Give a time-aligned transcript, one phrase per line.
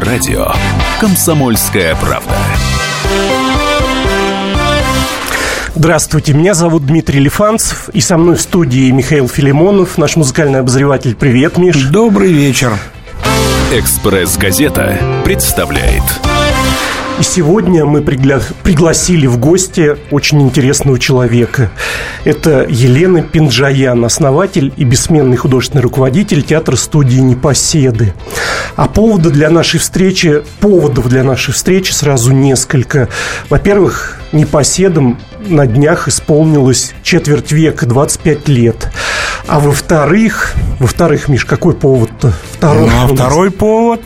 [0.00, 0.46] на радио
[1.00, 2.34] «Комсомольская правда».
[5.74, 11.14] Здравствуйте, меня зовут Дмитрий Лифанцев, и со мной в студии Михаил Филимонов, наш музыкальный обозреватель.
[11.14, 11.84] Привет, Миш.
[11.84, 12.72] Добрый вечер.
[13.72, 16.02] «Экспресс-газета» представляет
[17.20, 18.40] и сегодня мы пригля...
[18.62, 21.70] пригласили в гости очень интересного человека.
[22.24, 28.14] Это Елена Пинджаян, основатель и бессменный художественный руководитель театра-студии «Непоседы».
[28.76, 33.08] А повода для нашей встречи, поводов для нашей встречи сразу несколько.
[33.50, 38.90] Во-первых, «Непоседам» на днях исполнилось четверть века, 25 лет.
[39.46, 42.09] А во-вторых, во-вторых, Миш, какой повод-то?
[42.28, 44.00] Второй, ну, а второй повод,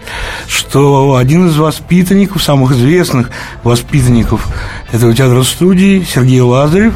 [0.47, 3.31] что один из воспитанников, самых известных
[3.63, 4.47] воспитанников
[4.93, 6.95] этого театра студии, Сергей Лазарев,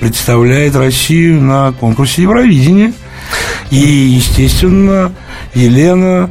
[0.00, 2.92] представляет Россию на конкурсе Евровидения.
[3.70, 5.12] И, естественно,
[5.54, 6.30] Елена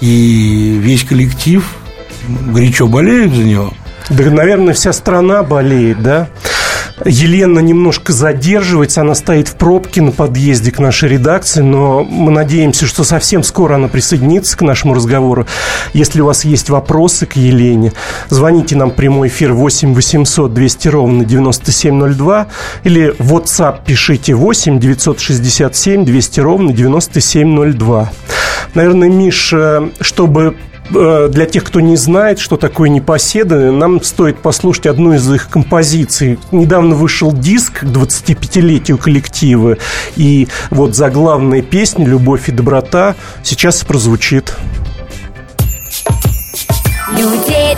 [0.00, 1.64] и весь коллектив
[2.28, 3.72] горячо болеют за него.
[4.08, 6.28] Да, наверное, вся страна болеет, да?
[7.04, 12.86] Елена немножко задерживается, она стоит в пробке на подъезде к нашей редакции, но мы надеемся,
[12.86, 15.46] что совсем скоро она присоединится к нашему разговору.
[15.92, 17.92] Если у вас есть вопросы к Елене,
[18.30, 22.46] звоните нам в прямой эфир 8 800 200 ровно 9702
[22.84, 28.10] или WhatsApp пишите 8 967 200 ровно 9702.
[28.74, 34.86] Наверное, Миша, чтобы Э, для тех, кто не знает, что такое непоседы, нам стоит послушать
[34.86, 36.38] одну из их композиций.
[36.52, 39.78] Недавно вышел диск к 25-летию коллектива,
[40.16, 44.54] и вот заглавная песня «Любовь и доброта» сейчас прозвучит.
[47.12, 47.74] Людей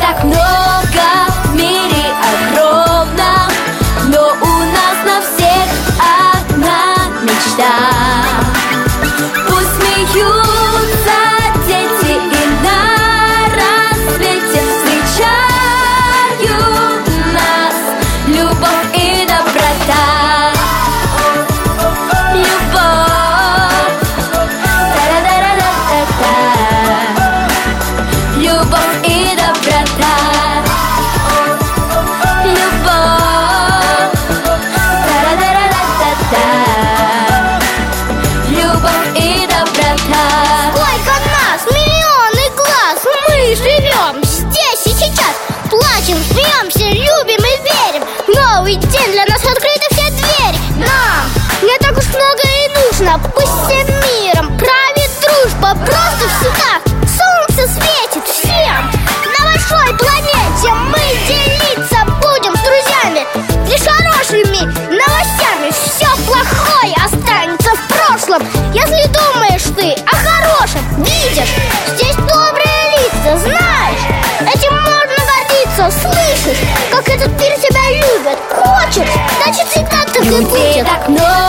[80.44, 81.47] будет так много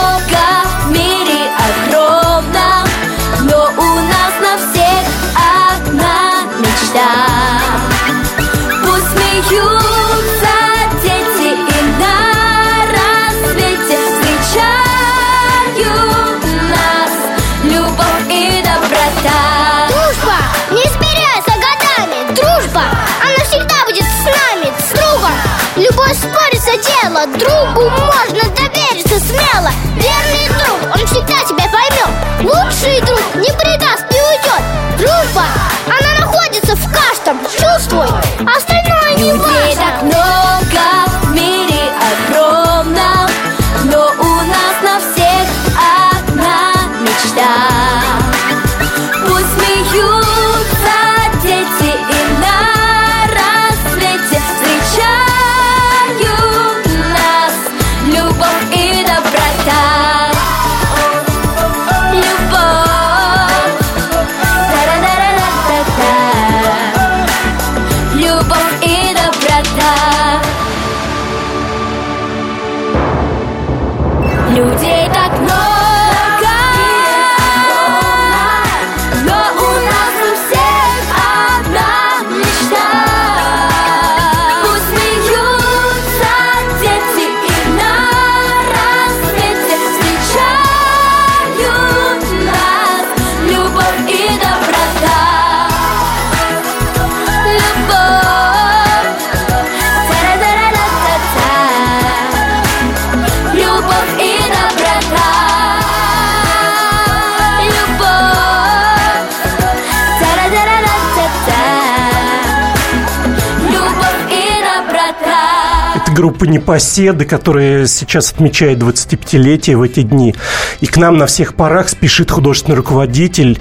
[116.20, 120.34] группы «Непоседы», которая сейчас отмечает 25-летие в эти дни.
[120.80, 123.58] И к нам на всех парах спешит художественный руководитель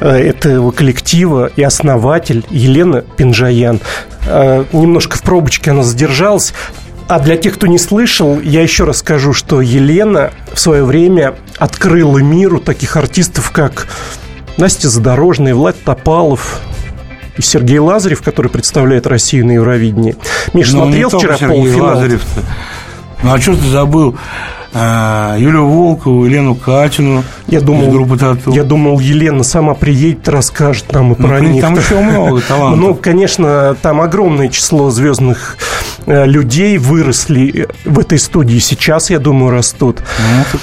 [0.00, 3.80] э, этого коллектива и основатель Елена Пинжаян.
[4.26, 6.54] Э, немножко в пробочке она задержалась.
[7.08, 11.34] А для тех, кто не слышал, я еще раз скажу, что Елена в свое время
[11.58, 13.86] открыла миру таких артистов, как
[14.56, 16.62] Настя Задорожная, Влад Топалов,
[17.38, 20.16] и Сергей Лазарев, который представляет Россию на Евровидении.
[20.52, 21.86] Миш, Ну, смотрел вчера полуфинал?
[21.94, 22.42] Лазарев-то.
[23.22, 24.16] Ну, а что ты забыл?
[24.74, 28.52] А, Юлю Волкову, Елену Катину Я думал, группы «Тату».
[28.52, 31.62] я думал, Елена сама приедет, расскажет нам и Ну, про них.
[31.62, 32.78] там еще много талантов.
[32.78, 38.58] Ну, конечно, там огромное число звездных э, людей выросли в этой студии.
[38.58, 40.00] Сейчас, я думаю, растут.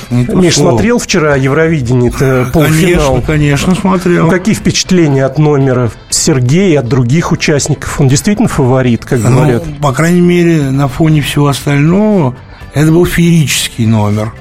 [0.09, 0.71] Ну, Миш, слово.
[0.71, 3.21] смотрел вчера Евровидение, это полуфинал?
[3.21, 4.25] Конечно, конечно, смотрел.
[4.25, 7.99] Ну, какие впечатления от номера Сергея и от других участников?
[8.01, 9.63] Он действительно фаворит, как Ну, говорят?
[9.81, 12.35] по крайней мере, на фоне всего остального,
[12.73, 14.33] это был феерический номер.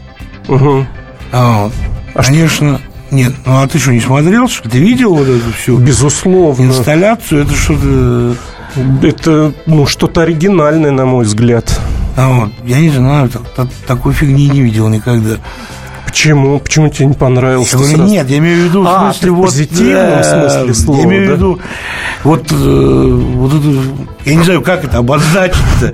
[0.48, 0.86] Мгм.
[1.32, 1.72] А вот.
[2.26, 2.80] Конечно,
[3.10, 4.48] нет, ну а ты что, не смотрел?
[4.48, 4.68] Что?
[4.68, 6.64] Ты видел вот эту всю Безусловно.
[6.66, 7.42] инсталляцию?
[7.44, 8.36] Это что-то...
[9.02, 11.78] Это, ну, что-то оригинальное, на мой взгляд.
[12.16, 15.36] А вот, я не знаю, так- так- такой фигни не видел никогда.
[16.06, 16.58] Почему?
[16.60, 17.72] Почему тебе не понравилось?
[17.72, 18.12] Я говорю, Сразу?
[18.12, 19.46] нет, я имею в виду в А, смысле в вот...
[19.46, 21.32] позитивном смысле слова, Я имею да?
[21.32, 21.60] в виду
[22.22, 23.66] вот, э, вот это...
[24.24, 25.92] Я не знаю, как это обозначить-то.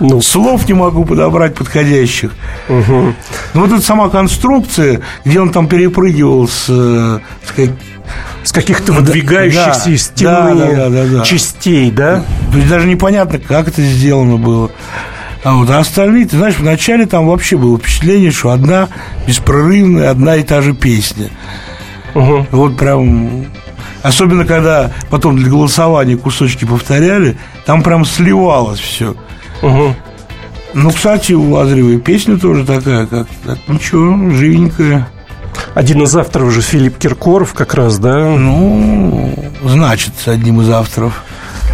[0.00, 2.32] Ну, Слов не могу подобрать подходящих.
[2.68, 3.14] мгм.
[3.54, 6.66] Ну, вот эта сама конструкция, где он там перепрыгивал с...
[6.68, 7.50] э, с
[8.42, 11.24] С каких-то выдвигающихся да, из стены да, да, да, да.
[11.24, 12.24] частей, да?
[12.50, 14.70] То есть даже непонятно, как это сделано было.
[15.44, 18.88] А вот а остальные, ты знаешь, вначале там вообще было впечатление, что одна
[19.26, 21.28] беспрерывная, одна и та же песня.
[22.14, 22.46] Мгм.
[22.50, 23.46] Вот прям...
[24.02, 29.14] Особенно, когда потом для голосования кусочки повторяли, там прям сливалось все.
[29.62, 29.94] Мгм.
[30.74, 35.08] Ну, кстати, у Лазаревой песня тоже такая, как так, ничего, живенькая.
[35.74, 38.24] Один из авторов же Филипп Киркоров как раз, да?
[38.24, 39.34] Ну,
[39.64, 41.22] значит, одним из авторов.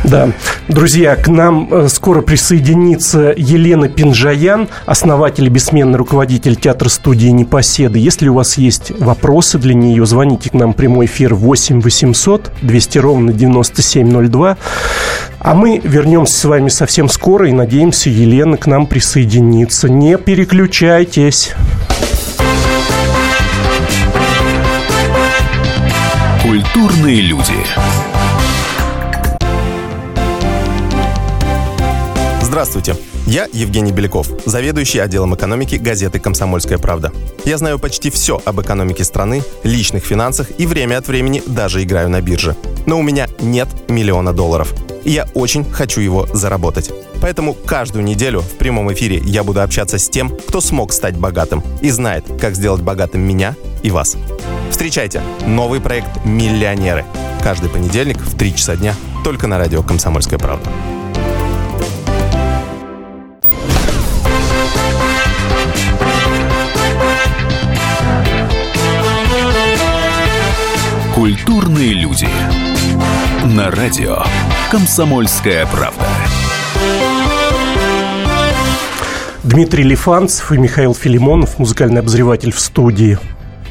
[0.04, 0.30] Да.
[0.68, 7.98] Друзья, к нам э, скоро присоединится Елена Пинжаян, основатель и бессменный руководитель театра-студии «Непоседы».
[7.98, 12.50] Если у вас есть вопросы для нее, звоните к нам в прямой эфир 8 800
[12.62, 14.56] 200 ровно 9702.
[15.38, 19.88] А мы вернемся с вами совсем скоро и надеемся, Елена к нам присоединится.
[19.90, 21.52] Не переключайтесь.
[26.42, 27.52] Культурные люди.
[32.40, 32.96] Здравствуйте.
[33.26, 37.12] Я Евгений Беляков, заведующий отделом экономики газеты «Комсомольская правда».
[37.44, 42.08] Я знаю почти все об экономике страны, личных финансах и время от времени даже играю
[42.08, 42.56] на бирже.
[42.86, 44.72] Но у меня нет миллиона долларов.
[45.04, 46.90] И я очень хочу его заработать.
[47.20, 51.62] Поэтому каждую неделю в прямом эфире я буду общаться с тем, кто смог стать богатым
[51.82, 54.16] и знает, как сделать богатым меня и вас.
[54.70, 57.04] Встречайте новый проект «Миллионеры».
[57.42, 58.94] Каждый понедельник в 3 часа дня
[59.24, 60.70] только на радио «Комсомольская правда».
[71.14, 72.28] Культурные люди.
[73.44, 74.22] На радио
[74.70, 76.06] Комсомольская правда.
[79.42, 83.18] Дмитрий Лифанцев и Михаил Филимонов, музыкальный обозреватель в студии.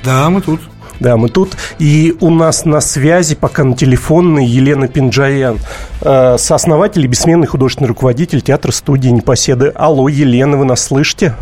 [0.03, 0.60] Да, мы тут.
[1.00, 1.56] Да, мы тут.
[1.79, 5.60] И у нас на связи, пока на телефонной, Елена Пинджаян,
[6.01, 9.72] э, сооснователь и бессменный художественный руководитель театра студии «Непоседы».
[9.75, 11.36] Алло, Елена, вы нас слышите?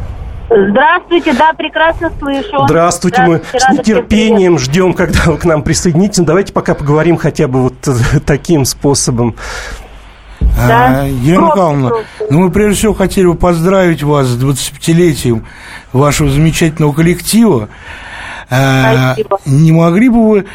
[0.50, 2.66] Здравствуйте, да, прекрасно слышу.
[2.66, 6.20] Здравствуйте, мы Здравствуйте, с рада всех нетерпением ждем, когда вы к нам присоединитесь.
[6.20, 9.36] Ну, Давайте пока поговорим хотя бы вот э, таким способом.
[10.40, 11.02] Да.
[11.02, 11.92] А, Елена Михайловна,
[12.30, 15.44] ну мы прежде всего хотели бы поздравить вас с 25-летием
[15.92, 17.70] вашего замечательного коллектива.
[18.50, 19.40] А, Спасибо.
[19.46, 20.46] Не могли бы вы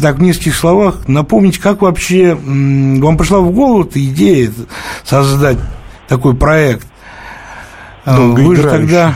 [0.00, 4.50] так в нескольких словах напомнить, как вообще вам пришла в голову эта идея
[5.04, 5.58] создать
[6.08, 6.86] такой проект?
[8.06, 9.14] А, Вы же тогда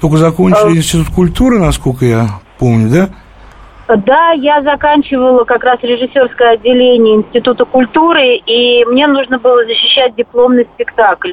[0.00, 0.76] только закончили А.
[0.76, 3.08] институт культуры, насколько я помню, да?
[3.96, 10.66] Да, я заканчивала как раз режиссерское отделение Института культуры, и мне нужно было защищать дипломный
[10.74, 11.32] спектакль.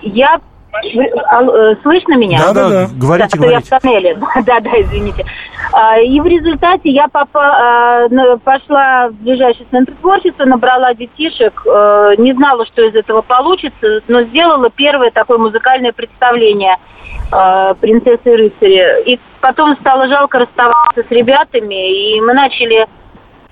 [0.00, 0.40] Я...
[0.94, 2.38] вы- алло, э, Слышно меня?
[2.38, 2.86] Да-да-да.
[2.94, 3.78] Говорите, Да, то я в говорите.
[3.80, 4.18] тоннеле.
[4.46, 5.24] Да, да, извините.
[5.72, 8.08] А, И в результате я попа- а,
[8.44, 14.22] пошла в ближайший центр творчества, набрала детишек, э, не знала, что из этого получится, но
[14.22, 16.76] сделала первое такое музыкальное представление
[17.32, 19.02] э, «Принцессы и рыцари».
[19.12, 22.86] И потом стало жалко расставаться с ребятами, и мы начали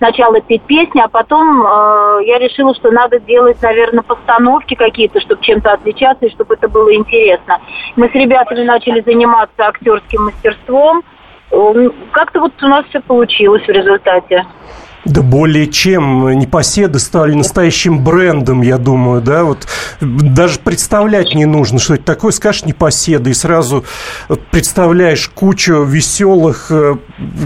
[0.05, 5.43] сначала петь песни, а потом э, я решила, что надо делать, наверное, постановки какие-то, чтобы
[5.43, 7.59] чем-то отличаться и чтобы это было интересно.
[7.97, 11.03] Мы с ребятами начали заниматься актерским мастерством.
[11.51, 14.45] Э, Как-то вот у нас все получилось в результате.
[15.05, 16.31] Да более чем.
[16.39, 19.67] Непоседы стали настоящим брендом, я думаю, да, вот
[20.01, 23.85] даже представлять не нужно, что это такое, скажешь непоседы, и сразу
[24.51, 26.97] представляешь кучу веселых, э,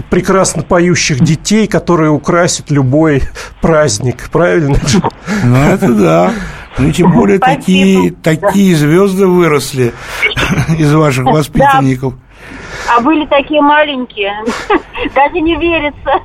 [0.09, 3.23] прекрасно поющих детей, которые украсят любой
[3.61, 4.77] праздник, правильно?
[5.43, 6.33] Ну, это да.
[6.77, 7.59] Ну, и тем более Спасибо.
[7.59, 9.93] такие, такие звезды выросли
[10.77, 12.13] из ваших воспитанников.
[12.87, 14.33] А были такие маленькие.
[15.15, 16.21] Даже не верится.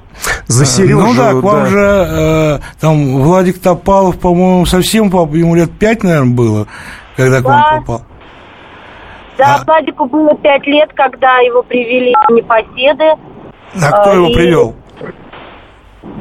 [0.46, 1.66] За Сережу, Ну да, к вам да.
[1.66, 6.66] же э, там Владик Топалов, по-моему, совсем ему лет пять, наверное, было,
[7.16, 7.80] когда к вам Да.
[7.80, 8.02] попал.
[9.36, 13.14] Да, А- Владику было пять лет, когда его привели в непоседы.
[13.82, 14.74] А кто А, его и- привел?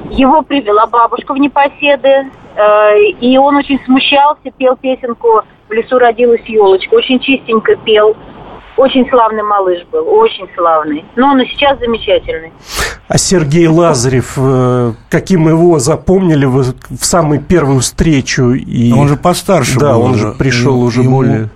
[0.09, 2.07] Его привела бабушка в непоседы,
[2.55, 8.15] э, и он очень смущался, пел песенку «В лесу родилась елочка», очень чистенько пел.
[8.77, 11.05] Очень славный малыш был, очень славный.
[11.15, 12.51] Но он и сейчас замечательный.
[13.07, 18.51] А Сергей Лазарев, э, каким его запомнили вы в самую первую встречу?
[18.53, 18.91] И...
[18.93, 21.49] Он же постарше Да, был он же пришел Ему- уже ему- более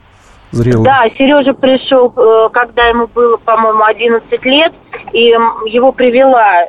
[0.52, 0.84] зрелый.
[0.84, 4.74] Да, Сережа пришел, э, когда ему было, по-моему, 11 лет,
[5.14, 5.34] и
[5.66, 6.66] его привела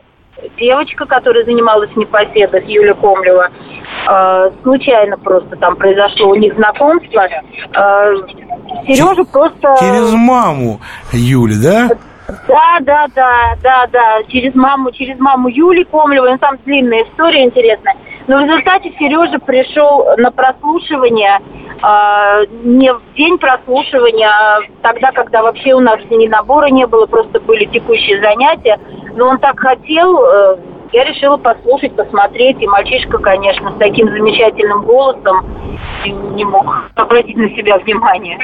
[0.59, 3.49] девочка, которая занималась в непоседах, Юля Комлева.
[4.09, 7.27] Э, Случайно просто там произошло у них знакомство.
[7.27, 8.15] Э,
[8.87, 9.75] Сережа просто...
[9.79, 10.81] Через маму
[11.13, 11.89] Юли, да?
[12.47, 17.45] Да, да, да, да, да, через маму, через маму Юли Комлевой, ну там длинная история
[17.45, 17.97] интересная.
[18.29, 21.41] Но в результате Сережа пришел на прослушивание
[21.81, 27.07] а, не в день прослушивания, а тогда, когда вообще у нас ни набора не было,
[27.07, 28.79] просто были текущие занятия.
[29.17, 30.57] Но он так хотел, э,
[30.93, 32.61] я решила послушать, посмотреть.
[32.61, 35.45] И мальчишка, конечно, с таким замечательным голосом
[36.35, 38.39] не мог обратить на себя внимание.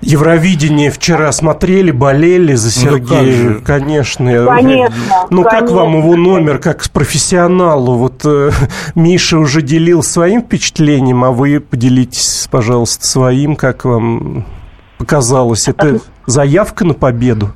[0.00, 3.54] Евровидение вчера смотрели, болели за Ну, как Сергея, же.
[3.64, 4.46] конечно.
[4.46, 7.94] Конечно, Ну, как вам его номер, как с профессионалу?
[7.96, 8.50] Вот э,
[8.94, 14.44] Миша уже делил своим впечатлением, а вы поделитесь, пожалуйста, своим, как вам
[14.98, 15.68] показалось.
[15.68, 17.50] Это заявка на победу?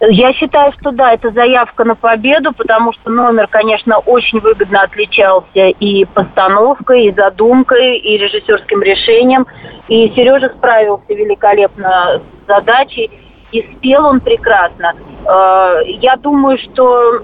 [0.00, 5.66] Я считаю, что да, это заявка на победу, потому что номер, конечно, очень выгодно отличался
[5.78, 9.46] и постановкой, и задумкой, и режиссерским решением.
[9.88, 13.10] И Сережа справился великолепно с задачей,
[13.52, 14.94] и спел он прекрасно.
[15.26, 17.20] Э, Я думаю, что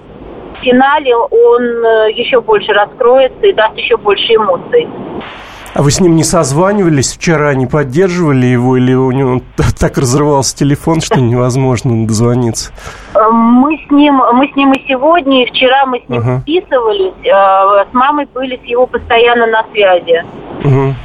[0.58, 4.86] в финале он э, еще больше раскроется и даст еще больше эмоций.
[5.78, 9.42] А вы с ним не созванивались вчера, не поддерживали его, или у него
[9.78, 12.72] так разрывался телефон, что невозможно дозвониться?
[13.14, 16.40] Э, Мы с ним, мы с ним и сегодня, и вчера мы с ним Ага.
[16.40, 17.12] списывались.
[17.24, 20.24] э, С мамой были с его постоянно на связи.
[20.64, 20.96] Мгм.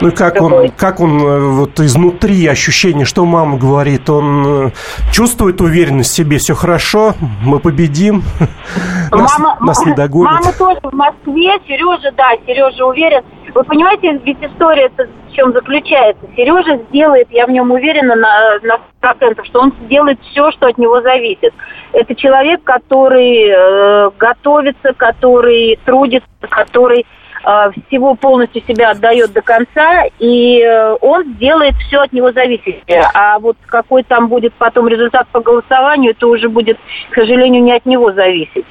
[0.00, 4.72] Ну и как он, как он э, вот изнутри ощущение, что мама говорит, он
[5.12, 7.14] чувствует уверенность в себе, все хорошо,
[7.44, 8.22] мы победим,
[9.12, 10.32] нас, мама, нас не догонят.
[10.40, 13.22] мама тоже в Москве, Сережа, да, Сережа уверен.
[13.54, 16.26] Вы понимаете, ведь история в чем заключается?
[16.36, 20.78] Сережа сделает, я в нем уверена на, на 100%, что он сделает все, что от
[20.78, 21.52] него зависит.
[21.92, 27.06] Это человек, который э, готовится, который трудится, который
[27.42, 33.02] всего полностью себя отдает до конца, и э, он сделает все от него зависящее.
[33.14, 36.78] А вот какой там будет потом результат по голосованию, это уже будет,
[37.10, 38.64] к сожалению, не от него зависеть.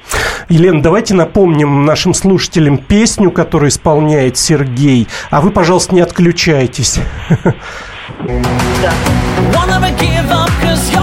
[0.48, 7.00] Елена, давайте напомним нашим слушателям песню, которую исполняет Сергей, а вы, пожалуйста, не отключайтесь.
[9.50, 10.99] Won't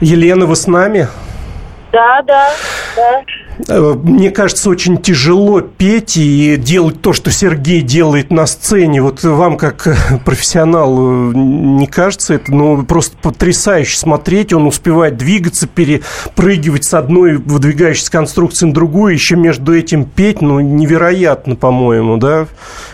[0.00, 1.08] Елена, вы с нами?
[1.90, 2.50] Да, да,
[2.94, 3.22] да.
[3.66, 9.02] Э, Мне кажется, очень тяжело петь и делать то, что Сергей делает на сцене.
[9.02, 14.52] Вот вам, как э, профессионалу, не кажется это, ну, просто потрясающе смотреть.
[14.52, 20.60] Он успевает двигаться, перепрыгивать с одной выдвигающейся конструкции на другую, еще между этим петь, ну,
[20.60, 22.46] невероятно, по-моему, да?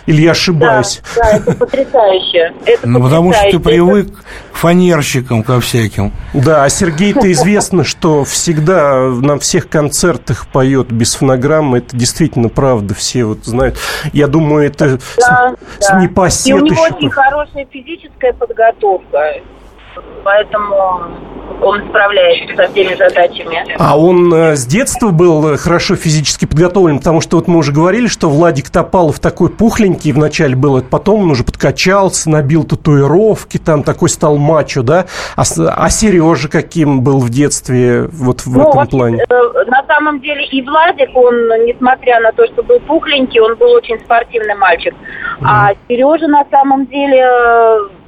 [0.06, 1.00] Или я ошибаюсь?
[1.16, 2.52] Да, да, это потрясающе.
[2.66, 4.08] Это Ну, потому что ты привык
[4.52, 6.12] к фанерщикам, ко всяким.
[6.32, 11.78] Да, а Сергей-то известно, что всегда на всех концертах поет без фонограммы.
[11.78, 13.76] Это действительно правда, все вот знают.
[14.12, 15.98] Я думаю, это с- Да, с, да.
[15.98, 16.94] И непосед у него еще.
[16.94, 19.18] очень хорошая физическая подготовка.
[20.24, 21.02] Поэтому
[21.60, 23.64] он справляется со всеми задачами.
[23.78, 27.72] А он э, с детства был э, хорошо физически подготовлен, потому что вот мы уже
[27.72, 33.58] говорили, что Владик Топалов такой пухленький вначале был, это потом он уже подкачался, набил татуировки,
[33.58, 35.06] там такой стал мачо, да?
[35.36, 35.42] А,
[35.76, 39.24] а Сережа каким был в детстве вот в Ну, этом вообще, плане?
[39.28, 41.34] э, на самом деле и Владик, он,
[41.66, 44.94] несмотря на то, что был пухленький, он был очень спортивный мальчик.
[45.42, 47.24] А Сережа на самом деле,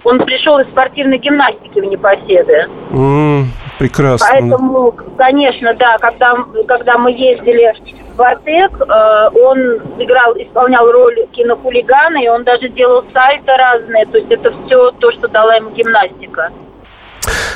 [0.04, 2.66] он пришел из спортивной гимнастики в Непоседы.
[2.90, 3.46] М,
[3.78, 4.26] прекрасно.
[4.30, 6.36] Поэтому, конечно, да, когда,
[6.66, 7.74] когда мы ездили
[8.16, 9.58] в Артек, э, он
[9.98, 14.06] играл, исполнял роль кинохулигана, и он даже делал сайты разные.
[14.06, 16.52] То есть это все то, что дала ему гимнастика.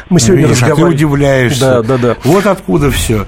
[0.08, 1.60] Мы сегодня Видишь, а ты удивляешься.
[1.60, 2.16] Да, да, да.
[2.24, 3.26] Вот откуда все.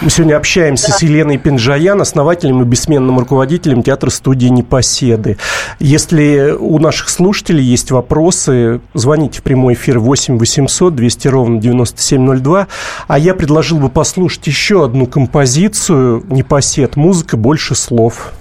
[0.00, 5.38] Мы сегодня общаемся с Еленой Пинджаян, основателем и бессменным руководителем театра-студии «Непоседы».
[5.80, 12.68] Если у наших слушателей есть вопросы, звоните в прямой эфир 8 800 200 ровно 9702.
[13.06, 16.96] А я предложил бы послушать еще одну композицию «Непосед».
[16.96, 18.32] Музыка больше слов.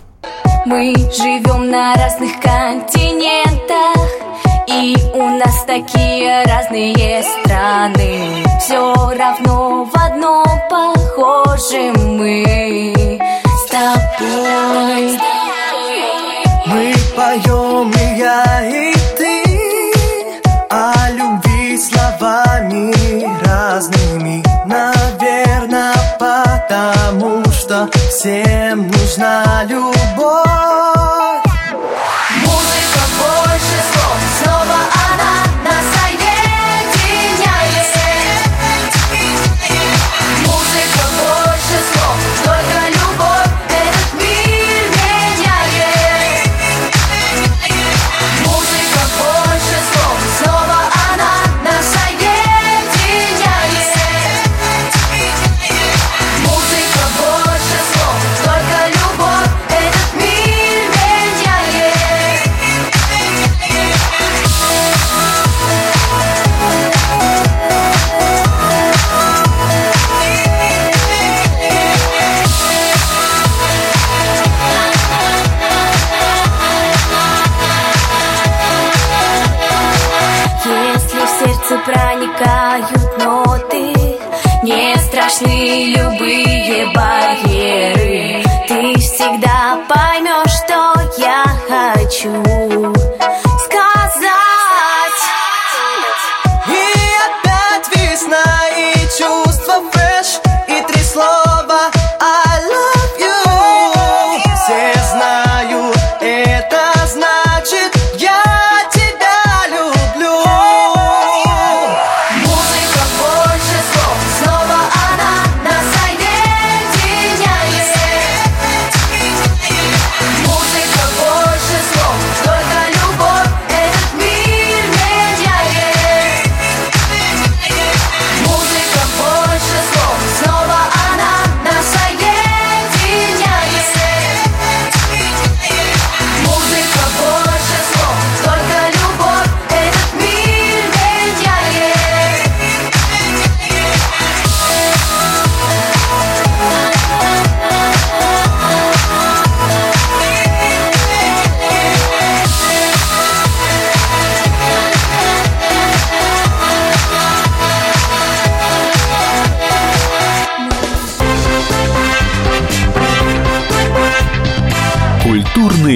[0.66, 4.27] Мы живем на разных континентах
[4.68, 8.44] И у нас такие разные страны.
[8.60, 13.18] Все равно в одном похожи мы.
[13.46, 15.20] С тобой
[16.66, 19.44] Мы поем и я, и ты
[20.70, 22.94] О любви словами
[23.46, 24.44] разными.
[24.66, 29.97] Наверное, потому что всем нужна любовь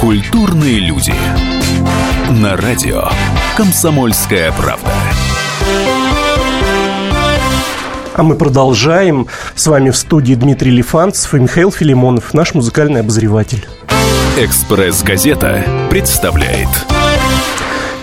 [0.00, 1.14] Культурные люди.
[2.30, 3.08] На радио
[3.56, 4.90] «Комсомольская правда».
[8.14, 9.28] А мы продолжаем.
[9.54, 13.68] С вами в студии Дмитрий Лифанцев и Михаил Филимонов, наш музыкальный обозреватель.
[14.36, 16.68] «Экспресс-газета» представляет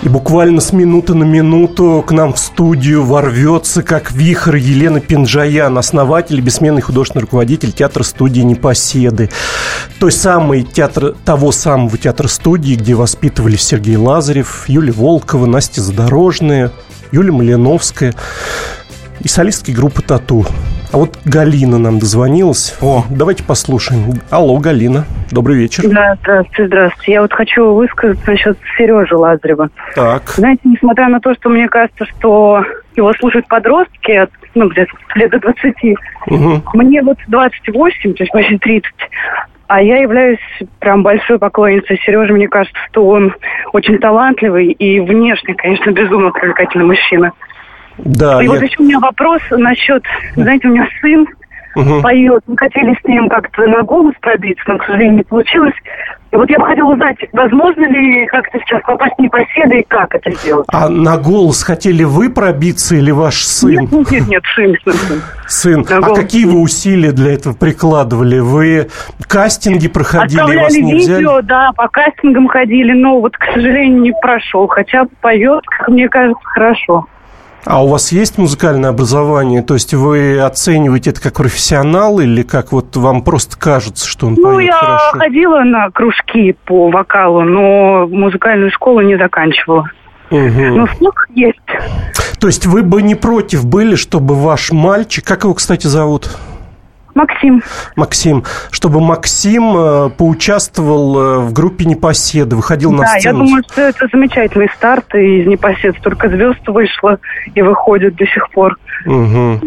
[0.06, 5.76] И буквально с минуты на минуту к нам в студию ворвется, как вихрь, Елена Пинджаян,
[5.80, 9.32] основатель и бессменный художественный руководитель театра-студии «Непоседы».
[10.00, 16.72] Той самой театра, того самого театра-студии, где воспитывались Сергей Лазарев, Юлия Волкова, Настя Задорожная,
[17.12, 18.14] Юлия Малиновская
[19.22, 20.46] и солистки группы «Тату».
[20.96, 22.78] А вот Галина нам дозвонилась.
[22.82, 24.14] О, давайте послушаем.
[24.32, 25.04] Алло, Галина.
[25.30, 25.84] Добрый вечер.
[25.90, 27.12] Да, здравствуйте, здравствуйте.
[27.12, 29.72] Я вот хочу высказаться насчет Сережи Лазарева.
[29.94, 30.30] Так.
[30.30, 32.64] Знаете, несмотря на то, что мне кажется, что
[32.96, 35.76] его слушают подростки, от, ну, где-то лет до 20,
[36.28, 36.64] Мгм.
[36.76, 38.94] мне вот 28, то есть почти 30,
[39.68, 40.40] а я являюсь
[40.80, 42.32] прям большой поклонницей Сережи.
[42.32, 43.36] Мне кажется, что он
[43.74, 47.34] очень талантливый и внешне, конечно, безумно привлекательный мужчина.
[47.98, 50.04] Да, и я- вот еще у меня вопрос насчет,
[50.36, 51.26] знаете, у меня сын
[51.76, 52.02] Мгм.
[52.02, 52.42] поет.
[52.48, 55.74] Мы хотели с ним как-то на голос пробиться, но, к сожалению, не получилось.
[56.32, 60.14] И вот я бы хотела узнать, возможно ли как-то сейчас попасть в непоседы и как
[60.16, 60.66] это сделать?
[60.72, 63.72] А на голос хотели вы пробиться или ваш сын?
[63.72, 64.76] Нет, нет, нет, нет, сын,
[65.48, 65.82] сын.
[65.90, 68.40] На А голос какие вы усилия для этого прикладывали?
[68.40, 68.88] Вы
[69.28, 71.18] кастинги проходили, и вас Отправляли не взяли?
[71.20, 74.68] видео, да, по кастингам ходили, но вот, к сожалению, не прошел.
[74.68, 77.06] Хотя поет, как мне кажется, хорошо.
[77.66, 79.62] А у вас есть музыкальное образование?
[79.64, 84.36] То есть вы оцениваете это как профессионал или как вот вам просто кажется, что он
[84.36, 85.18] Ну, поет я хорошо?
[85.18, 89.90] ходила на кружки по вокалу, но музыкальную школу не заканчивала.
[90.30, 90.76] Мгм.
[90.78, 91.60] Но слух есть.
[92.40, 96.30] То есть вы бы не против были, чтобы ваш мальчик, как его, кстати, зовут?
[97.16, 97.64] Максим.
[97.96, 103.46] Максим, чтобы Максим э, поучаствовал э, в группе Непоседы, выходил на да, я сцену.
[103.46, 107.18] думаю, что это замечательный старт, и из непосед столько звезд вышло
[107.56, 108.76] и выходит до сих пор.
[109.06, 109.62] М,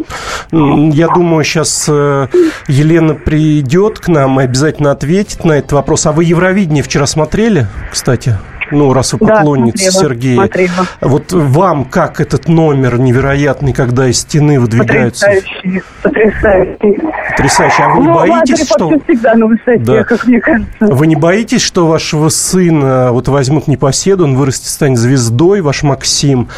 [0.91, 6.07] Я думаю, сейчас Елена придет к нам и обязательно ответит на этот вопрос.
[6.07, 8.37] А вы Евровидение вчера смотрели, кстати?
[8.71, 10.37] Ну, раз вы Да, поклонница смотрела, Сергея.
[10.37, 10.71] смотрела.
[11.01, 15.27] Вот вам как этот номер невероятный, когда из стены выдвигаются?
[15.27, 17.83] Потрясающий, потрясающий.
[17.83, 19.01] А вы не Ну, боитесь, Лазарев что...
[19.05, 20.05] всегда на высоте, Да.
[20.05, 20.69] как мне кажется.
[20.81, 26.49] Вы не боитесь, что вашего сына вот возьмут непоседу, он вырастет, станет звездой, ваш Максим,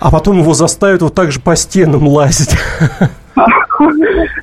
[0.00, 2.56] а потом его заставят вот так же по стенам лазить?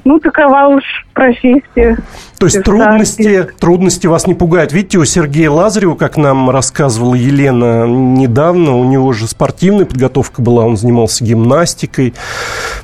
[0.03, 0.83] Ну, такова уж
[1.13, 1.97] профессия.
[2.37, 4.73] То есть трудности, трудности вас не пугают.
[4.73, 10.65] Видите, у Сергея Лазарева, как нам рассказывала Елена недавно, у него же спортивная подготовка была,
[10.65, 12.13] он занимался гимнастикой.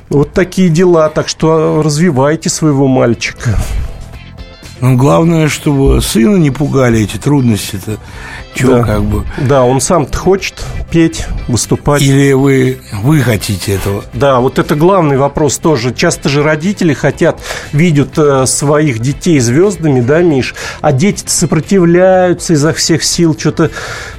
[0.08, 1.08] Вот такие дела.
[1.10, 3.50] Так что развивайте своего мальчика.
[4.80, 7.98] Ну, главное, чтобы сына не пугали эти трудности-то.
[8.54, 8.84] Чего Да.
[8.84, 9.24] как бы.
[9.48, 10.54] Да, он сам-то хочет
[10.90, 12.00] петь, выступать.
[12.02, 14.04] Или вы, вы хотите этого?
[14.14, 15.92] Да, вот это главный вопрос тоже.
[15.94, 17.40] Часто же родители хотят,
[17.72, 23.70] видят э, своих детей звездами, да, Миш, а дети сопротивляются изо всех сил, что-то,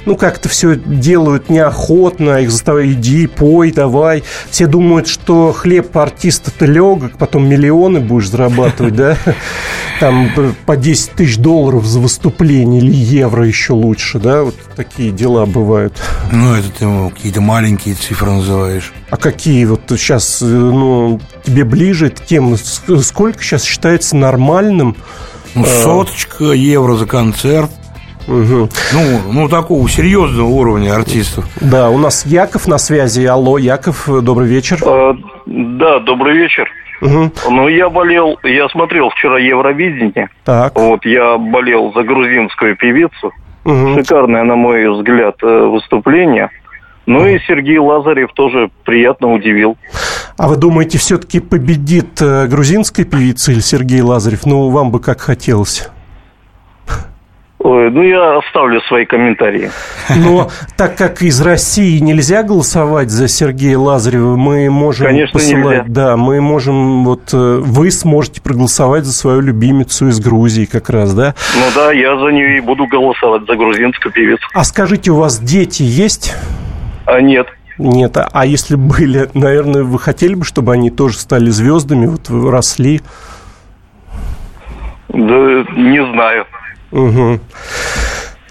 [0.06, 4.22] ну, как-то все делают неохотно, их заставляют, иди, пой, давай.
[4.50, 9.16] Все думают, что хлеб артиста-то легок, потом миллионы будешь зарабатывать, да,
[10.00, 10.30] там
[10.66, 15.92] по 10 тысяч долларов за выступление или евро еще лучше, да, вот такие дела бывают.
[16.32, 18.92] Ну, это ты ему какие-то маленькие цифры называешь.
[19.10, 22.12] А какие вот сейчас, ну, тебе ближе?
[22.56, 24.96] С- Сколько сейчас считается нормальным?
[25.54, 27.70] Ну, э, соточка евро за концерт.
[28.26, 28.68] мгм.
[28.92, 31.48] Ну, ну, такого серьезного уровня артистов.
[31.60, 33.24] Да, у нас Яков на связи.
[33.24, 34.78] Алло, Яков, добрый вечер.
[34.84, 35.14] Э,
[35.46, 36.68] Да, добрый вечер.
[37.48, 40.28] Ну, я болел, я смотрел вчера Евровидение.
[40.44, 40.78] Так.
[40.78, 43.32] Вот, я болел за грузинскую певицу.
[43.64, 43.94] Мгм.
[43.94, 46.50] Шикарное, на мой взгляд, э, выступление.
[47.06, 49.76] Ну и Сергей Лазарев тоже приятно удивил.
[50.36, 54.46] А вы думаете, все-таки победит э, грузинская певица или Сергей Лазарев?
[54.46, 55.90] Ну, вам бы как хотелось.
[57.62, 59.70] Ой, ну я оставлю свои комментарии.
[60.16, 65.84] Но так как из России нельзя голосовать за Сергея Лазарева, мы можем Конечно, посылать, нельзя.
[65.86, 71.12] да, мы можем, вот э, вы сможете проголосовать за свою любимицу из Грузии как раз,
[71.12, 71.34] да?
[71.54, 74.42] Ну да, я за нее и буду голосовать, за грузинскую певицу.
[74.54, 76.34] А скажите, у вас дети есть?
[77.04, 77.46] А нет.
[77.76, 82.30] Нет, а- а если были, наверное, вы хотели бы, чтобы они тоже стали звездами, вот
[82.30, 83.02] росли?
[85.08, 86.46] Да, не знаю.
[86.90, 87.40] Мгм.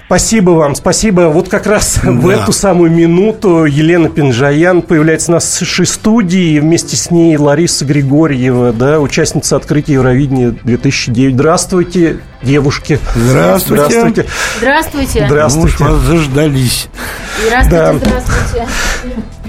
[0.05, 1.29] Спасибо вам, спасибо.
[1.29, 2.33] Вот как раз в Да.
[2.33, 8.73] эту самую минуту Елена Пинжаян появляется в нашей студии, и вместе с ней Лариса Григорьева,
[8.73, 11.35] да, участница открытия Евровидения 2009.
[11.35, 12.97] Здравствуйте, девушки.
[13.13, 13.83] Здравствуйте.
[13.85, 14.25] Здравствуйте.
[14.57, 15.25] Здравствуйте.
[15.27, 15.75] Здравствуйте.
[15.79, 16.87] Ну, вас заждались.
[17.45, 17.93] Здравствуйте, Да.
[17.93, 18.67] здравствуйте.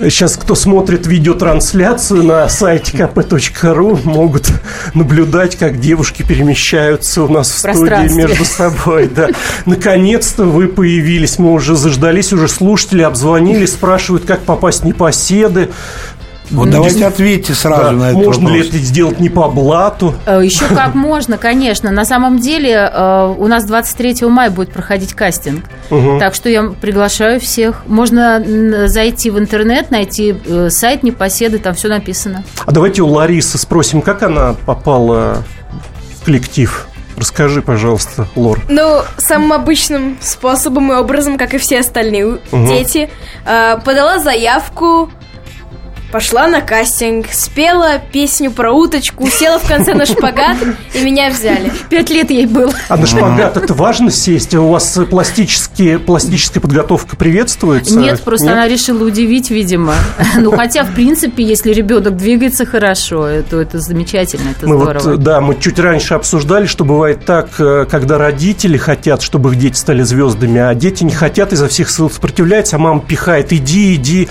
[0.00, 4.50] Сейчас, кто смотрит видеотрансляцию на сайте kp.ru, могут
[4.94, 9.10] наблюдать, как девушки перемещаются у нас в, студии между собой.
[9.14, 9.28] Да.
[9.66, 11.38] Наконец-то вы появились.
[11.38, 15.68] Мы уже заждались, уже слушатели обзвонили, спрашивают, как попасть в непоседы.
[16.50, 18.68] Вот давайте ответьте сразу Да, на этот Можно ли вопрос.
[18.74, 20.14] это сделать не по блату?
[20.26, 21.90] Э, Еще как можно, конечно.
[21.90, 25.64] На самом деле э, у нас 23 мая будет проходить кастинг.
[26.18, 27.82] Так что я приглашаю всех.
[27.86, 28.42] Можно
[28.88, 32.42] зайти в интернет, найти э, сайт Непоседы, там все написано.
[32.66, 35.44] А давайте у Ларисы спросим, как она попала
[36.20, 36.86] в коллектив.
[37.16, 38.60] Расскажи, пожалуйста, Лор.
[38.68, 42.66] Ну, самым обычным способом и образом, как и все остальные Мгм.
[42.66, 43.10] дети,
[43.44, 45.10] подала заявку,
[46.10, 50.56] пошла на кастинг, спела песню про уточку, села в конце на шпагат,
[50.94, 51.72] и меня взяли.
[51.88, 52.72] Пять лет ей было.
[52.88, 54.54] А на шпагат это важно сесть?
[54.54, 57.98] У вас пластические, пластическая подготовка приветствуется?
[57.98, 59.94] Нет, просто она решила удивить, видимо.
[60.40, 65.10] Ну, хотя, в принципе, если ребенок двигается хорошо, то это замечательно, это Мы здорово.
[65.10, 69.58] вот, да, мы чуть раньше обсуждали, что бывает так, э, когда родители хотят, чтобы их
[69.58, 73.94] дети стали звездами, а дети не хотят, изо всех сил сопротивляются, а мама пихает, иди,
[73.96, 74.28] иди.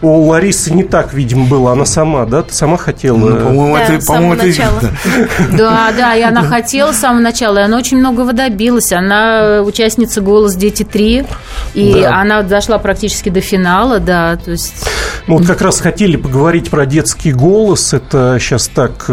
[0.00, 2.42] У Ларисы не так, видимо, было, она сама, да?
[2.42, 3.16] Ты сама хотела?
[3.16, 4.80] Ну, по-моему, Да, это, по-моему, это начала.
[5.58, 8.92] Да, да, и она хотела с самого начала, и она очень многого добилась.
[8.92, 11.26] Она участница «Голос Дети 3»,
[11.74, 12.20] и Да.
[12.20, 14.88] она дошла практически до финала, да, то есть...
[15.26, 17.92] Мы вот как раз хотели поговорить про детский голос.
[17.92, 19.10] Это сейчас так...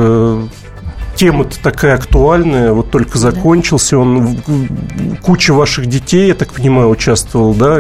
[1.15, 4.37] Тема-то такая актуальная, вот только закончился он.
[5.21, 7.79] Куча ваших детей, я так понимаю, участвовал, да,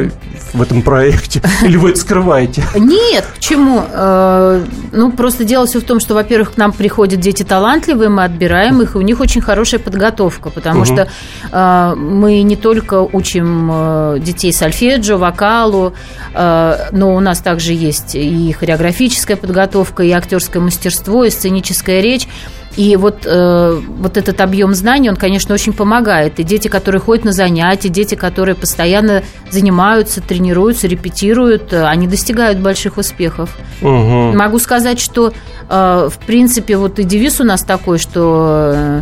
[0.53, 1.41] в этом проекте?
[1.63, 2.63] Или вы это скрываете?
[2.75, 3.83] Нет, почему?
[3.91, 8.23] Э, Ну, просто дело все в том, что, во-первых, к нам приходят дети талантливые, мы
[8.23, 11.09] отбираем их, и у них очень хорошая подготовка, потому что
[11.51, 15.93] э, мы не только учим э, детей сольфеджио, вокалу,
[16.33, 22.27] но у нас также есть и хореографическая подготовка, и актерское мастерство, и сценическая речь.
[22.77, 26.39] И вот, э, вот этот объем знаний, он, конечно, очень помогает.
[26.39, 32.59] И дети, которые ходят на занятия, дети, которые постоянно занимаются, тренируются, репетируют, э, они достигают
[32.59, 33.57] больших успехов.
[33.81, 34.37] Мгм.
[34.37, 35.31] Могу сказать, что,
[35.69, 39.01] э, в принципе, вот и девиз у нас такой, что э,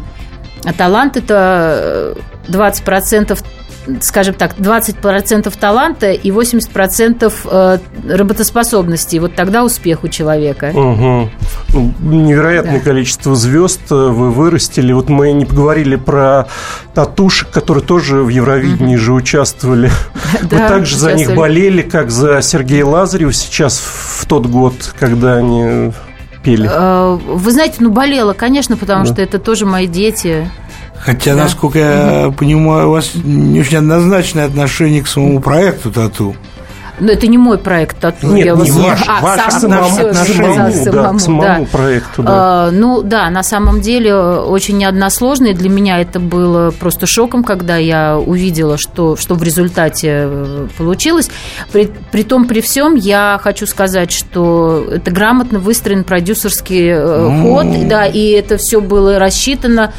[0.77, 2.15] талант– это
[2.47, 3.43] э, 20%,
[4.01, 7.77] скажем так, 20% таланта и 80% э,
[8.09, 9.17] работоспособности.
[9.17, 10.71] Вот тогда успех у человека.
[10.73, 11.29] Ну,
[12.01, 14.93] Невероятное количество звезд э, вы вырастили.
[14.93, 16.47] Вот мы не поговорили про
[16.93, 19.91] татушек, которые тоже в Евровидении же участвовали.
[20.41, 25.35] Вы Да, также за них болели, как за Сергея Лазарева сейчас в тот год, когда
[25.35, 25.91] они
[26.43, 26.69] пели.
[26.71, 29.13] Э, Вы знаете, ну болела, конечно, потому Да.
[29.13, 30.49] что это тоже мои дети.
[31.05, 31.43] Хотя, Да.
[31.43, 36.35] насколько я понимаю, у вас не очень однозначное отношение к самому проекту «Тату».
[36.99, 38.27] Но это не мой проект тату.
[38.27, 41.21] Нет, я не вас- ваш, а, ваш сам- самому- всё, отношению, сказала, да, самому, к
[41.21, 41.77] самому да.
[41.77, 42.67] проекту, да.
[42.67, 47.43] Э, ну да, на самом деле очень неодносложно, и для меня это было просто шоком,
[47.43, 51.31] когда я увидела, что, что в результате э, получилось.
[51.71, 57.87] При, при том, при всем, я хочу сказать, что это грамотно выстроен продюсерский э, ход,
[57.87, 59.91] да, и это все было рассчитано.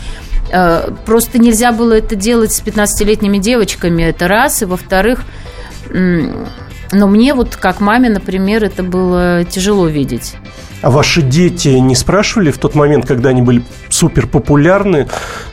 [0.50, 4.62] Э, Просто нельзя было это делать с 15-летними девочками, это раз.
[4.62, 5.20] И во-вторых,
[5.90, 10.34] но мне вот как маме, например, это было тяжело видеть.
[10.82, 15.08] А ваши дети не спрашивали в тот момент, когда они были супер популярны,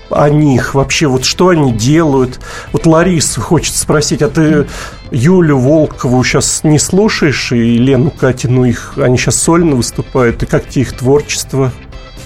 [0.10, 2.42] о них вообще, вот что они делают?
[2.74, 4.68] Вот Ларису хочется спросить, а ты
[5.10, 10.68] Юлю Волкову сейчас не слушаешь, и Лену Катину, их, они сейчас сольно выступают, и как
[10.68, 11.72] тебе их творчество?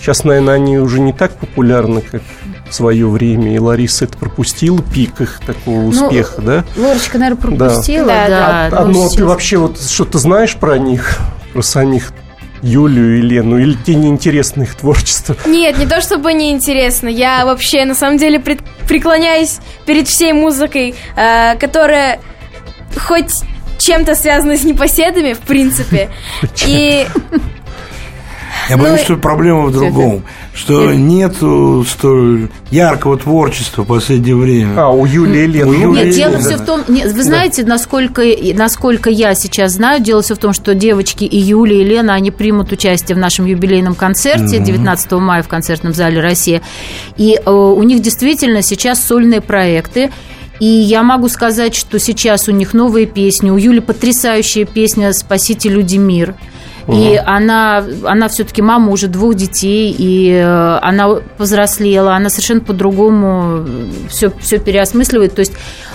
[0.02, 2.24] Сейчас, наверное, они уже не так популярны, как
[2.70, 6.64] в свое время, и Лариса это пропустила, пик их такого успеха, да?
[6.76, 7.66] Лорочка, наверное, Да.
[7.68, 8.70] пропустила, Да, да.
[8.72, 11.20] А, ну, ну, а ты сейчас- вообще вот что-то знаешь про них,
[11.54, 12.12] про самих
[12.62, 13.60] Юлю и Лену?
[13.60, 15.36] Или тебе неинтересно их творчество?
[15.46, 17.08] Нет, не то чтобы неинтересно.
[17.08, 22.20] Я вообще на самом деле пред- преклоняюсь перед всей музыкой, э, которая
[22.98, 23.44] хоть
[23.78, 26.10] чем-то связана с непоседами, в принципе.
[26.66, 27.06] И
[28.70, 30.24] Я Ну, боюсь, что проблема в другом,
[30.56, 34.74] что нету столь яркого творчества в последнее время.
[34.78, 35.76] А, у Юли и Лены.
[35.76, 36.44] Нет, и дело Лены.
[36.44, 40.54] все в том, нет, вы знаете, насколько, насколько я сейчас знаю, дело все в том,
[40.54, 45.44] что девочки и Юлия, и Лена, они примут участие в нашем юбилейном концерте 19 мая
[45.44, 46.62] в концертном зале «Россия».
[47.18, 50.12] И э, у них действительно сейчас сольные проекты.
[50.62, 53.50] И я могу сказать, что сейчас у них новые песни.
[53.50, 56.36] У Юли потрясающая песня «Спасите люди мир».
[56.88, 63.66] И она, она все-таки мама уже двух детей, и э, она повзрослела, она совершенно по-другому
[64.10, 65.34] все, все переосмысливает.
[65.34, 65.54] То есть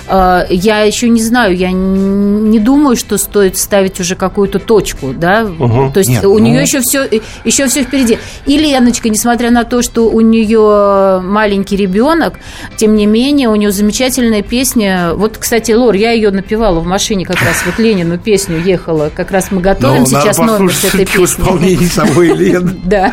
[0.09, 5.45] э, я еще не знаю, я не думаю, что стоит ставить уже какую-то точку, да.
[5.45, 5.93] Мгм.
[5.93, 7.09] То есть Нет, у ну- нее еще все,
[7.45, 8.19] еще все впереди.
[8.47, 12.35] И Леночка, несмотря на то, что у нее маленький ребенок,
[12.77, 15.13] тем не менее у нее замечательная песня.
[15.15, 19.11] Вот, кстати, Лор, я ее напевала в машине как раз, вот Ленину песню ехала.
[19.15, 21.43] Как раз мы готовим Ну, сейчас надо номер послушать этой всё-таки в песни.
[21.43, 22.77] исполнении самой Лены.
[22.85, 23.13] Да.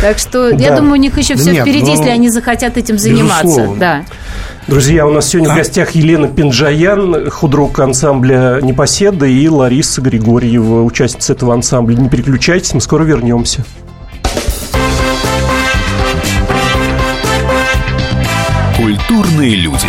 [0.00, 3.68] Так что я думаю, у них еще все впереди, ну, если они захотят этим заниматься.
[3.78, 4.04] Да.
[4.66, 5.54] Друзья, у нас сегодня А?
[5.54, 11.94] в гостях Елена Пинджаян, худрук ансамбля «Непоседа» и Лариса Григорьева, участница этого ансамбля.
[11.94, 13.64] Не переключайтесь, мы скоро вернемся.
[18.76, 19.88] Культурные люди.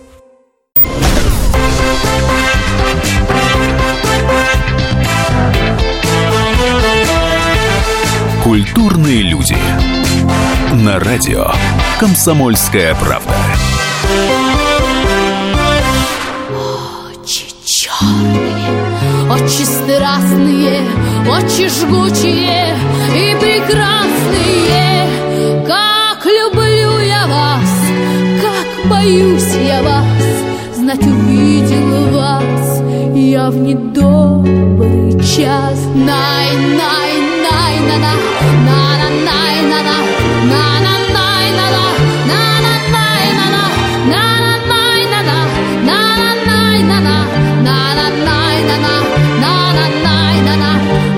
[8.51, 9.55] Культурные люди.
[10.73, 11.53] На радио
[12.01, 13.33] «Комсомольская правда».
[17.15, 18.51] Очи черные,
[19.31, 20.81] очи страстные,
[21.29, 22.75] очи жгучие
[23.15, 25.07] и прекрасные.
[25.65, 27.69] Как люблю я вас,
[28.41, 32.81] как боюсь я вас, знать увидел вас
[33.15, 35.79] я в недобрый час.
[35.95, 36.49] Най,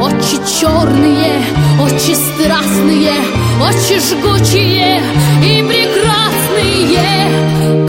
[0.04, 1.42] Очи черные,
[1.82, 3.14] очи страстные,
[3.62, 5.02] очи жгучие
[5.42, 7.00] и прекрасные.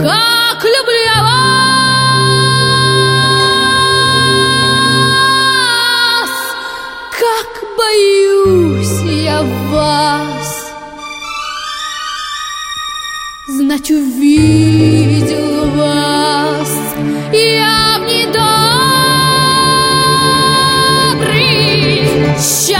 [0.01, 0.34] Как
[13.85, 16.69] Знать увидел вас
[17.31, 18.45] я в недобрый
[22.37, 22.77] час.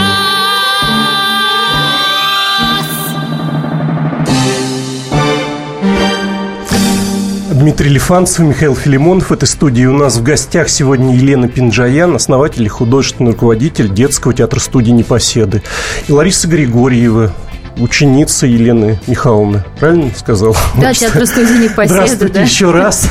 [7.51, 9.31] Дмитрий Лифанцев Михаил Филимонов.
[9.31, 14.59] Этой студии у нас в гостях сегодня Елена Пинджаян, основатель и художественный руководитель детского театра
[14.59, 15.61] студии «Непоседы».
[16.07, 17.31] И Лариса Григорьева,
[17.77, 19.63] ученица Елены Михайловны.
[19.79, 20.55] Правильно сказал?
[20.79, 22.41] Да, театр студии «Непоседы», Здравствуйте да.
[22.41, 23.09] еще раз.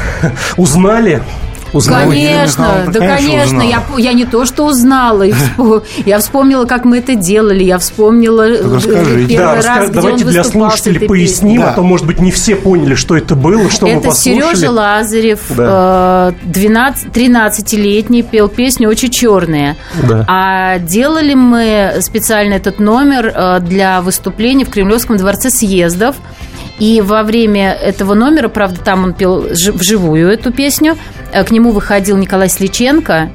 [0.56, 1.22] Узнали?
[1.74, 2.08] Узнали?
[2.10, 3.60] Конечно, да, конечно.
[3.62, 5.24] Я, я не то, что узнала,
[6.06, 11.06] я вспомнила, как мы это делали, я вспомнила э, первый раз, где давайте для слушателей
[11.06, 14.54] поясним, а то, может быть, не все поняли, что это было, что мы Это послушали.
[14.54, 16.34] Сережа Лазарев, Да.
[16.44, 19.76] э, 12, 13-летний, пел песню «Очень черные».
[20.28, 26.16] А делали мы специально этот номер э, для выступления в Кремлевском дворце съездов.
[26.78, 30.96] И во время этого номера, правда, там он пел жи- вживую эту песню,
[31.32, 33.30] э, к нему выходил Николай Сличенко,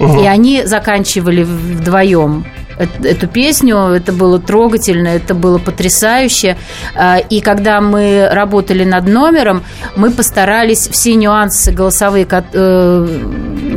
[0.00, 0.18] Мгм.
[0.20, 2.44] и они заканчивали вдвоем
[2.78, 3.76] эт- эту песню.
[3.76, 6.56] Это было трогательно, это было потрясающе.
[6.96, 9.62] А, И когда мы работали над номером,
[9.96, 13.06] мы постарались все нюансы голосовые э,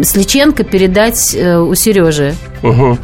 [0.05, 2.35] с Личенко передать э, у Сережи.
[2.61, 2.97] Мгм.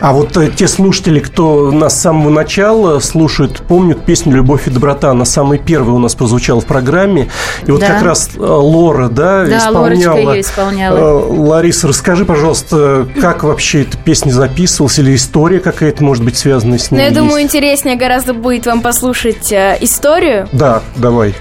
[0.00, 4.70] А вот э, те слушатели, кто нас с самого начала слушают, помнят песню «Любовь и
[4.70, 5.10] доброта».
[5.10, 7.28] Она самой первой у нас прозвучала в программе.
[7.66, 7.86] И вот Да.
[7.88, 9.78] как раз э, Лора, да, Да, исполняла.
[9.82, 10.98] Лорочка её исполняла.
[10.98, 14.98] Э, Лариса, расскажи, пожалуйста, как вообще эта песня записывалась?
[14.98, 17.54] Или история какая-то, может быть, связанная с ней я думаю, есть?
[17.54, 20.48] интереснее гораздо будет вам послушать э, историю.
[20.52, 21.34] Да, давай.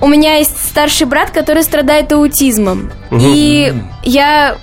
[0.00, 2.90] У меня есть старший брат, который страдает аутизмом.
[3.10, 3.72] И
[4.04, 4.56] я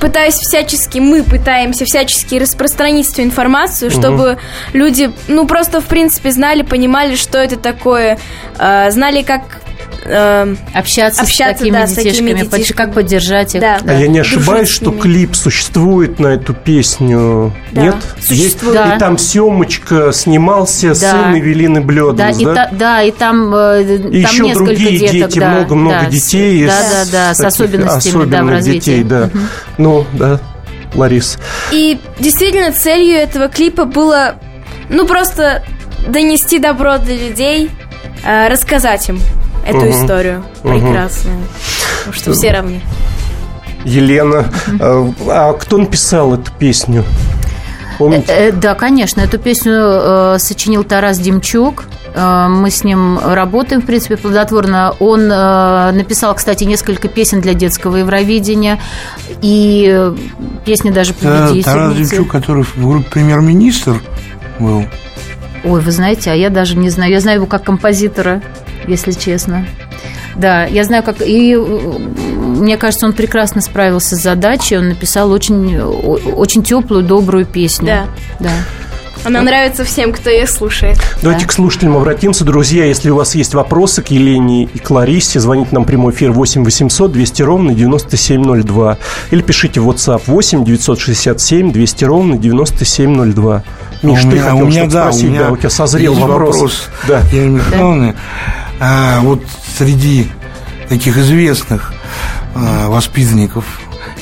[0.00, 4.38] пытаюсь всячески, мы пытаемся всячески распространить эту информацию, чтобы
[4.72, 8.18] люди, ну, просто, в принципе, знали, понимали, что это такое,
[8.58, 9.59] э, знали, как
[10.04, 12.76] э, общаться, общаться с такими да, с такими детишками, детишками.
[12.86, 13.60] как поддержать их.
[13.60, 13.78] Да.
[13.86, 17.52] А я не ошибаюсь, что клип существует на эту песню?
[17.72, 17.96] Да, Нет?
[18.20, 18.74] существует.
[18.76, 18.88] Есть?
[18.88, 18.96] Да.
[18.96, 20.94] И там Семочка снимался, Да.
[20.94, 22.54] сын Эвелины Да, Блёданс, и да?
[22.54, 26.06] та- да, и там, э, И там еще несколько другие деток, дети, да, много-много да,
[26.06, 26.66] детей.
[26.66, 27.96] Да, да, да, с особенностями, да, в
[28.40, 28.78] особенных развитии.
[28.78, 29.30] детей, да.
[29.78, 30.40] Ну, да,
[30.94, 31.38] Ларис.
[31.72, 34.34] И действительно целью этого клипа было,
[34.88, 35.62] ну, просто
[36.08, 37.70] донести добро до людей,
[38.24, 39.20] э, рассказать им
[39.66, 39.90] эту Мгм.
[39.90, 40.80] историю Мгм.
[40.80, 41.38] прекрасную.
[41.98, 42.80] Потому что все равны.
[43.84, 44.46] Елена.
[44.78, 47.04] э, А кто написал эту песню?
[47.98, 48.26] Помните?
[48.32, 51.84] Э, э, Да, конечно, эту песню сочинил Тарас Демчук.
[52.14, 54.94] Мы с ним работаем, в принципе, плодотворно.
[54.98, 58.80] Он написал, кстати, несколько песен для детского Евровидения.
[59.42, 60.10] И
[60.64, 61.94] песни даже Это Тарас.
[61.96, 64.00] Демчук, который в группе премьер-министр
[64.58, 64.86] был.
[65.62, 67.12] Ой, вы знаете, а я даже не знаю.
[67.12, 68.42] Я знаю его как композитора,
[68.90, 69.66] если честно.
[70.36, 71.22] Да, я знаю, как...
[71.22, 74.78] И э, мне кажется, он прекрасно справился с задачей.
[74.78, 77.86] Он написал очень, очень теплую, добрую песню.
[77.86, 78.06] Да.
[78.38, 78.52] Да.
[79.24, 80.98] Она нравится всем, кто ее слушает.
[81.22, 82.44] Давайте к слушателям обратимся.
[82.44, 86.12] Друзья, если у вас есть вопросы к Елене и к Ларисе, звоните нам в прямой
[86.14, 88.98] эфир 8 800 200 ровно 9702.
[89.30, 93.64] Или пишите в WhatsApp 8 967 200 ровно 9702.
[94.02, 95.70] Миш, А у ты меня, хотел у меня, да, спросить, у меня да, у тебя
[95.70, 96.88] созрел есть вопрос.
[97.06, 97.20] Да.
[97.32, 98.14] Елены Михайловны.
[98.80, 99.42] А, вот
[99.76, 100.28] среди
[100.88, 101.92] таких известных
[102.54, 103.64] а, воспитанников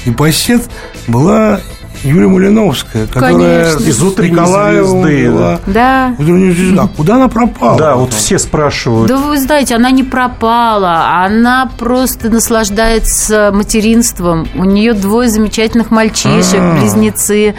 [0.05, 0.62] и посет
[1.07, 1.61] была
[2.05, 3.88] Юлия Малиновская, которая Конечно.
[3.90, 5.61] Из «Утренней Николаевым звезды», была.
[5.66, 6.14] Да.
[6.18, 6.88] «Утренняя звезда».
[6.96, 7.78] Куда она пропала?
[7.78, 9.09] Да, вот все спрашивают.
[9.09, 14.46] Да вы знаете, она не пропала, она просто наслаждается материнством.
[14.55, 16.74] У нее двое замечательных мальчишек, А.
[16.78, 17.55] близнецы.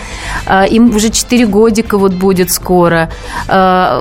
[0.46, 3.10] А, Им уже 4 годика вот будет скоро.
[3.48, 4.00] А,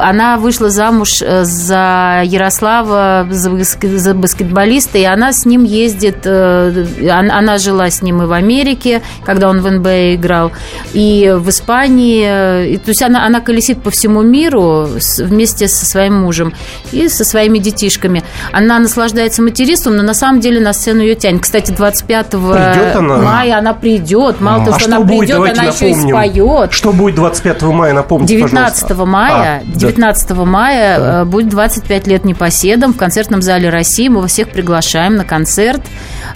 [0.00, 6.18] Она вышла замуж э, за Ярослава, за баск- за баскетболиста, и она с ним ездит.
[6.24, 10.52] э, он- Она жила с ним и в Америке, когда он в НБА играл,
[10.92, 12.24] и в Испании.
[12.26, 16.52] э, и, То есть она, она колесит по всему миру с- вместе со своим мужем
[16.92, 18.22] и со своими детишками.
[18.52, 21.42] Она наслаждается материнством, но на самом деле на сцену ее тянет.
[21.42, 23.16] Кстати, 25 Придет она?
[23.18, 24.40] мая она придет.
[24.40, 26.32] Мало того, а что что она будет, придет, давайте она еще и напомним.
[26.32, 26.72] споет.
[26.72, 29.06] Что будет 25 мая, напомните, 19 пожалуйста.
[29.06, 29.78] мая, А, да.
[29.78, 34.08] 19 мая э, будет 25 лет непоседом в концертном зале России.
[34.08, 35.82] Мы вас всех приглашаем на концерт.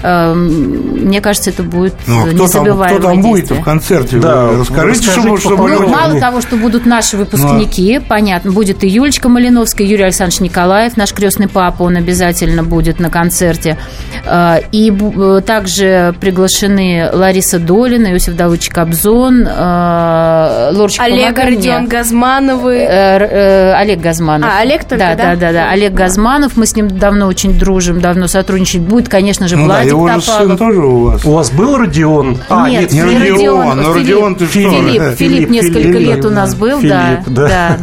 [0.02, 3.62] Э, Мне кажется, это будет Ну, а э, кто там, незабываемое кто там будет в
[3.62, 4.16] концерте?
[4.18, 5.68] Да, Вы расскажите, расскажите чтобы, чтобы.
[5.68, 10.40] Ну, люди- мало того, что будут наши выпускники, понятно, будет и Юлечка Малиновская, Юрий Александрович
[10.40, 13.78] Николаев, наш крестный папа, он обязательно будет на концерте.
[14.24, 21.38] Э, И э, также приглашены Лариса Долина, Иосиф Давыдович Кобзон, Лорочка, Олег.
[21.38, 22.84] Родион Газмановы.
[22.84, 24.48] Олег Газманов.
[24.50, 25.14] А, Олег только, да?
[25.14, 25.22] да?
[25.34, 25.70] Да, да, да.
[25.70, 26.56] Олег Газманов.
[26.56, 28.80] Мы с ним давно очень дружим, давно сотрудничать.
[28.82, 30.48] Будет, конечно же, Ну да, Владик его же Топалов.
[30.48, 31.24] сын тоже у вас.
[31.24, 32.38] У вас был Родион?
[32.48, 34.52] А, нет, не не Родион, Родион, но Родион ты что?
[34.54, 37.48] Филипп, Филипп, Филипп, несколько Филипп, лет у нас был, да, Филипп, да.
[37.48, 37.78] да,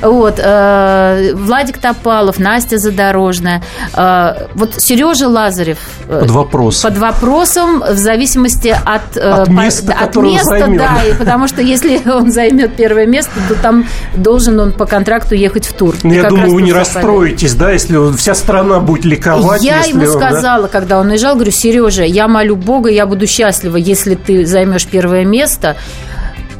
[0.00, 0.08] да.
[0.08, 3.62] Вот, э, Владик Топалов, Настя Задорожная.
[3.94, 5.78] Э, вот Сережа Лазарев.
[6.08, 6.80] э, Под вопрос.
[6.82, 10.78] Под вопросом в зависимости от, э, От по- места, от места, займет.
[10.78, 13.84] да, и потому что если он займет первое место, то там
[14.16, 15.94] должен он по контракту ехать в тур.
[16.02, 19.62] Ну, я думаю, вы не расстроитесь, да, если вся страна будет ликовать.
[19.62, 24.14] Я ему сказала, когда он уезжал, говорю, Сережа, я молю Бога, я буду счастлива, если
[24.14, 25.76] ты займешь первое место,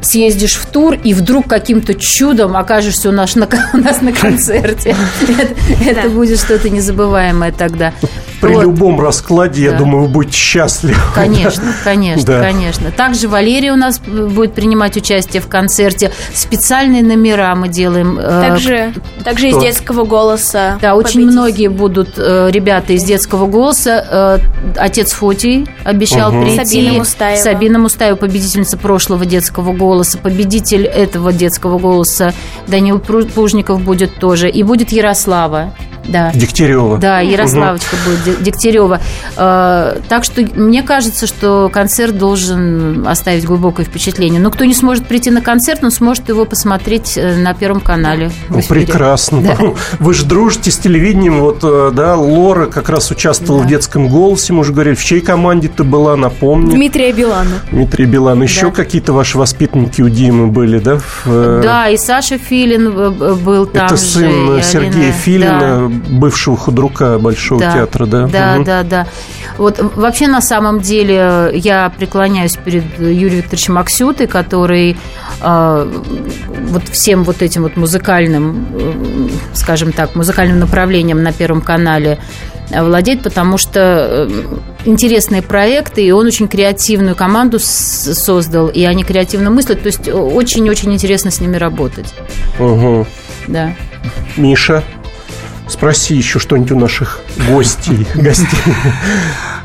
[0.01, 4.95] съездишь в тур и вдруг каким-то чудом окажешься у нас на, у нас на концерте.
[5.27, 5.55] Это,
[5.89, 7.93] это будет что-то незабываемое тогда.
[8.41, 8.63] При Вот.
[8.63, 9.77] любом раскладе, я Да.
[9.77, 10.97] думаю, вы будете счастливы.
[11.13, 12.41] Конечно, конечно, Да.
[12.41, 12.91] конечно.
[12.91, 16.11] Также Валерия у нас будет принимать участие в концерте.
[16.33, 18.17] Специальные номера мы делаем.
[18.19, 20.77] э, Также, также из детского голоса.
[20.81, 21.31] Да, очень победитель.
[21.33, 24.05] многие будут э, ребята из детского голоса.
[24.09, 24.37] Э,
[24.77, 26.43] отец Фотий обещал Мгм.
[26.43, 26.65] прийти.
[26.65, 27.41] Сабина Мустаева.
[27.41, 30.17] Сабина Мустаева, победительница прошлого детского голоса.
[30.17, 32.33] Победитель этого детского голоса
[32.67, 34.49] Данил Плужников будет тоже.
[34.49, 35.73] И будет Ярослава.
[36.07, 36.31] Да.
[36.33, 36.97] Дегтярева.
[36.97, 38.99] Да, Ярославочка будет Де- Дегтярева.
[39.37, 44.41] Э, Так что мне кажется, что концерт должен оставить глубокое впечатление.
[44.41, 48.31] Но кто не сможет прийти на концерт, он сможет его посмотреть э, на Первом канале.
[48.49, 49.41] Ну, прекрасно.
[49.41, 49.57] Да.
[49.99, 51.39] Вы же дружите с телевидением.
[51.39, 54.53] Вот, э, да, Лора как раз участвовала в детском голосе.
[54.53, 56.71] Мы уже говорили, в чьей команде ты была, напомни.
[56.71, 57.61] Дмитрия Билана.
[57.71, 58.41] Дмитрий Билан.
[58.41, 58.71] Еще Да.
[58.71, 60.97] какие-то ваши воспитанники у Димы были, да?
[61.25, 62.91] в, Да, и Саша Филин
[63.43, 65.13] был там Это же, сын Сергея Алина.
[65.13, 67.73] Филина, бывшего худрука Большого Да.
[67.73, 68.27] театра, да?
[68.27, 68.63] Да, Мгм.
[68.63, 69.07] да, да.
[69.57, 74.97] Вот э, вообще на самом деле я преклоняюсь перед Юрием Викторовичем Аксютой, который
[75.41, 75.91] э,
[76.69, 82.19] вот всем вот этим вот музыкальным, э, скажем так, музыкальным направлением на Первом канале
[82.69, 84.29] э, владеет, потому что э,
[84.85, 90.13] интересные проекты, и он очень креативную команду создал, и они креативно мыслят, то есть э,
[90.13, 92.13] очень-очень интересно с ними работать.
[92.59, 93.05] Мгм.
[93.47, 93.73] Да.
[94.37, 94.83] Миша,
[95.71, 97.19] спроси еще что-нибудь у наших
[97.49, 98.05] гостей.
[98.15, 98.47] гостей.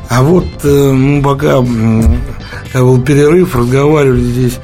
[0.09, 4.59] А вот э, мы пока был перерыв, разговаривали здесь.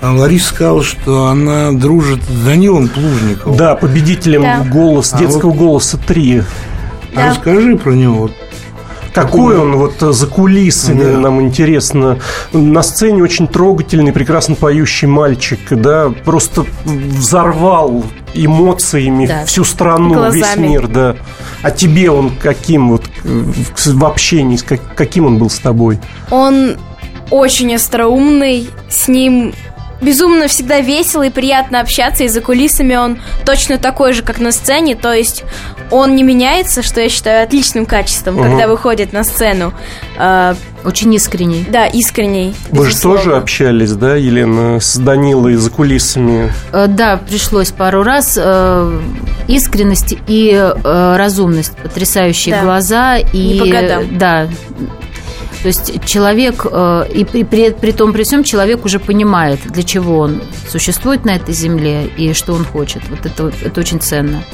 [0.00, 3.56] а Лариса сказала, что она дружит с Данилом Плужниковым.
[3.56, 4.64] Да, победителем Да.
[4.64, 6.42] голос, А детского вот- голоса 3.
[7.16, 8.30] А расскажи про него.
[9.14, 11.18] Какой он вот э, за кулисами, Да.
[11.18, 12.18] нам интересно.
[12.52, 18.04] На сцене очень трогательный, прекрасно поющий мальчик, да, просто взорвал
[18.34, 19.44] эмоциями Да.
[19.44, 20.66] всю страну, весь Глазами.
[20.66, 21.16] мир, да.
[21.62, 24.58] А тебе он каким вот в общении,
[24.96, 26.00] каким он был с тобой?
[26.30, 26.76] Он
[27.30, 29.54] очень остроумный, с ним
[30.00, 34.52] безумно всегда весело и приятно общаться, и за кулисами он точно такой же, как на
[34.52, 35.44] сцене, то есть
[35.90, 38.44] он не меняется, что я считаю отличным качеством, Мгм.
[38.50, 39.72] когда выходит на сцену.
[40.18, 41.64] А, Очень искренний.
[41.70, 42.54] Да, искренний.
[42.70, 46.52] Вы же тоже общались, да, Елена, с Данилой за кулисами?
[46.72, 48.38] Э, Да, пришлось пару раз.
[48.38, 49.00] Э,
[49.48, 52.62] Искренность и э, разумность, потрясающие Да.
[52.62, 54.18] глаза и Не по годам.
[54.18, 54.48] да.
[55.64, 59.82] То есть человек, э, и при, при, при том при всем человек уже понимает, для
[59.82, 63.00] чего он существует на этой земле и что он хочет.
[63.08, 64.44] Вот это, это очень ценно.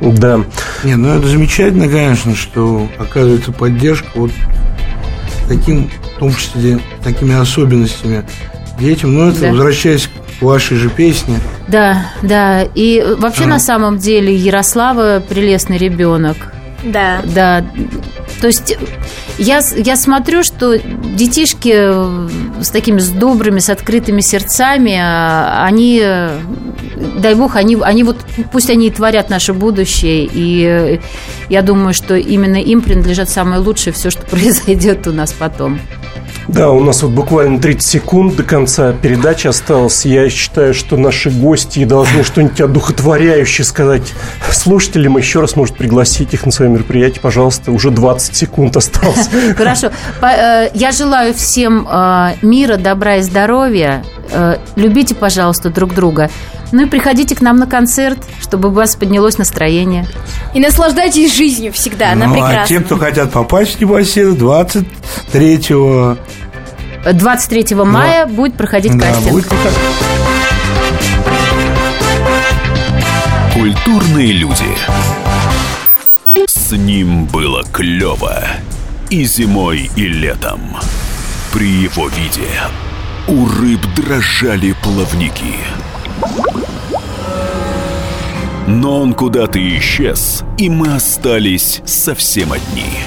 [0.00, 0.40] Да.
[0.82, 4.30] Не, ну это замечательно, конечно, что оказывается поддержка вот
[5.46, 8.24] таким, в том числе, такими особенностями
[8.78, 9.12] детям.
[9.12, 9.50] Но это, Да.
[9.50, 11.36] возвращаясь к вашей же песне,
[11.68, 12.62] Да, да.
[12.74, 13.46] И вообще А.
[13.46, 16.54] на самом деле Ярослава прелестный ребенок.
[16.82, 17.20] Да.
[17.26, 17.62] Да.
[18.40, 18.78] То есть
[19.40, 22.28] я, я смотрю, что детишки э,
[22.62, 26.38] с такими с добрыми, с открытыми сердцами, а, они, э,
[27.18, 28.18] дай бог, они, они вот
[28.52, 30.98] пусть они и творят наше будущее, и э,
[31.48, 35.80] я думаю, что именно им принадлежат самое лучшее все, что произойдет у нас потом.
[36.52, 40.04] Да, у нас вот буквально 30 секунд до конца передачи осталось.
[40.04, 44.12] Я считаю, что наши гости должны что-нибудь одухотворяющее сказать
[44.50, 45.16] слушателям.
[45.16, 47.20] Еще раз, может, пригласить их на свое мероприятие.
[47.20, 49.28] Пожалуйста, уже 20 секунд осталось.
[49.56, 49.90] Хорошо.
[50.22, 54.04] Э, Я желаю всем э, мира, добра и здоровья.
[54.32, 56.30] Э, Любите, пожалуйста, друг друга.
[56.72, 60.06] Ну и приходите к нам на концерт, чтобы у вас поднялось настроение.
[60.54, 62.66] И наслаждайтесь жизнью всегда, она ну, а прекрасна.
[62.76, 65.60] те, кто хотят попасть в непоседу, 23
[67.04, 69.32] 23 мая будет проходить да, кастинг.
[69.32, 69.78] будет проходить.
[73.54, 74.64] Культурные люди.
[76.46, 78.44] С ним было клево.
[79.08, 80.60] И зимой, и летом.
[81.52, 82.48] При его виде
[83.26, 85.56] у рыб дрожали плавники.
[88.66, 92.98] Но он куда-то исчез, и мы остались совсем одни.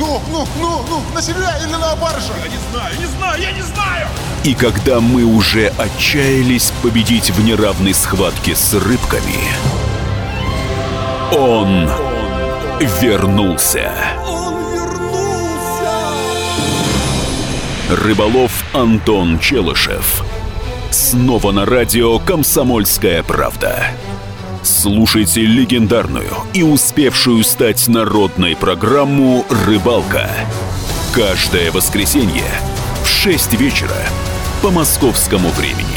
[0.00, 2.32] Ну, ну, ну, ну, на себя или на баржу?
[2.42, 4.08] Я не знаю, не знаю, я не знаю!
[4.44, 9.44] И когда мы уже отчаялись победить в неравной схватке с рыбками,
[11.36, 11.90] он
[13.02, 13.92] вернулся.
[17.90, 20.24] Рыболов Антон Челышев.
[20.90, 23.90] Снова на радио «Комсомольская правда».
[24.62, 30.28] Слушайте легендарную и успевшую стать народной программу «Рыбалка».
[31.14, 32.44] Каждое воскресенье
[33.02, 33.96] в 6 вечера
[34.62, 35.89] по московскому времени.